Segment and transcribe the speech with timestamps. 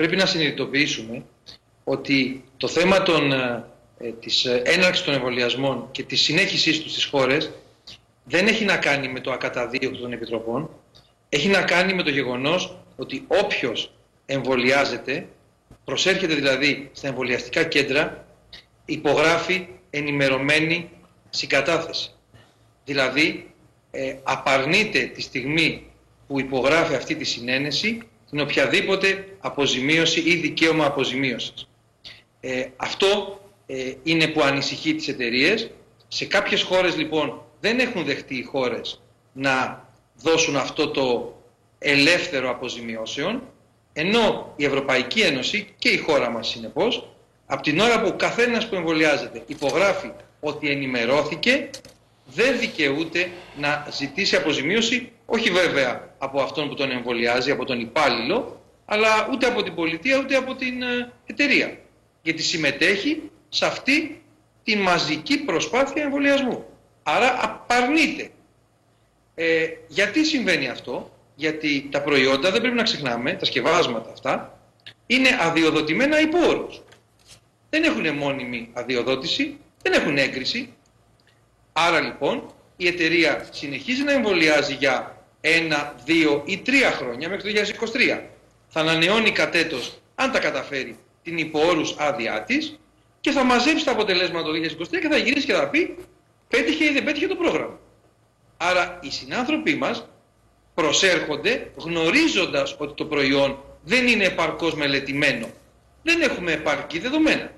[0.00, 1.24] πρέπει να συνειδητοποιήσουμε
[1.84, 3.64] ότι το θέμα των, ε,
[3.98, 7.50] ε της ε, έναρξης των εμβολιασμών και της συνέχισής τους στις χώρες
[8.24, 10.70] δεν έχει να κάνει με το ακαταδίωκτο των επιτροπών,
[11.28, 13.92] έχει να κάνει με το γεγονός ότι όποιος
[14.26, 15.26] εμβολιάζεται,
[15.84, 18.26] προσέρχεται δηλαδή στα εμβολιαστικά κέντρα,
[18.84, 20.90] υπογράφει ενημερωμένη
[21.30, 22.10] συγκατάθεση.
[22.84, 23.54] Δηλαδή,
[23.90, 25.86] ε, απαρνείται τη στιγμή
[26.26, 31.68] που υπογράφει αυτή τη συνένεση την οποιαδήποτε αποζημίωση ή δικαίωμα αποζημίωσης.
[32.40, 35.70] Ε, αυτό ε, είναι που ανησυχεί τις εταιρείες.
[36.08, 39.00] Σε κάποιες χώρες λοιπόν δεν έχουν δεχτεί οι χώρες
[39.32, 39.84] να
[40.16, 41.34] δώσουν αυτό το
[41.78, 43.42] ελεύθερο αποζημιώσεων,
[43.92, 47.08] ενώ η Ευρωπαϊκή Ένωση και η χώρα μας συνεπώς,
[47.46, 51.70] από την ώρα που ο καθένας που εμβολιάζεται υπογράφει ότι ενημερώθηκε,
[52.34, 58.62] δεν δικαιούται να ζητήσει αποζημίωση, όχι βέβαια από αυτόν που τον εμβολιάζει, από τον υπάλληλο,
[58.84, 61.78] αλλά ούτε από την πολιτεία ούτε από την ε, εταιρεία.
[62.22, 64.22] Γιατί συμμετέχει σε αυτή
[64.62, 66.64] τη μαζική προσπάθεια εμβολιασμού.
[67.02, 68.30] Άρα απαρνείται.
[69.34, 74.60] Ε, γιατί συμβαίνει αυτό, γιατί τα προϊόντα, δεν πρέπει να ξεχνάμε, τα σκευάσματα αυτά,
[75.06, 76.82] είναι αδειοδοτημένα υπό όρους.
[77.70, 80.72] Δεν έχουν μόνιμη αδειοδότηση, δεν έχουν έγκριση.
[81.72, 87.60] Άρα λοιπόν η εταιρεία συνεχίζει να εμβολιάζει για ένα, δύο ή τρία χρόνια μέχρι το
[87.92, 88.20] 2023.
[88.68, 92.78] Θα ανανεώνει κατέτος, αν τα καταφέρει, την υποόρους άδειά της
[93.20, 95.96] και θα μαζέψει τα αποτελέσματα το 2023 και θα γυρίσει και θα πει
[96.48, 97.78] πέτυχε ή δεν πέτυχε το πρόγραμμα.
[98.56, 100.08] Άρα οι συνάνθρωποι μας
[100.74, 105.46] προσέρχονται γνωρίζοντας ότι το προϊόν δεν είναι επαρκώς μελετημένο.
[106.02, 107.50] Δεν έχουμε επαρκή δεδομένα.